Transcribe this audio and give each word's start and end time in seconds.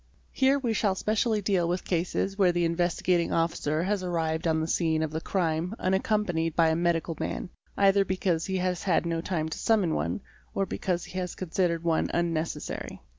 Here 0.31 0.57
we 0.57 0.73
shall 0.73 0.95
specially 0.95 1.43
deal 1.43 1.67
with 1.67 1.85
cases 1.85 2.35
where 2.35 2.51
the 2.51 2.65
Investigating 2.65 3.31
Officer 3.31 3.83
has 3.83 4.01
arrived 4.01 4.47
on 4.47 4.59
the 4.59 4.67
scene 4.67 5.03
of 5.03 5.11
the 5.11 5.21
crime 5.21 5.75
unaccompanied 5.77 6.55
by 6.55 6.69
a 6.69 6.75
medical 6.75 7.15
man, 7.19 7.51
either 7.77 8.03
because 8.03 8.47
he 8.47 8.57
has 8.57 8.81
had 8.81 9.05
no 9.05 9.21
time 9.21 9.47
to 9.49 9.59
summon 9.59 9.93
one, 9.93 10.21
or 10.55 10.65
because 10.65 11.03
he__ 11.05 11.11
has 11.19 11.35
considered 11.35 11.83
one 11.83 12.09
unnecessary. 12.15 12.99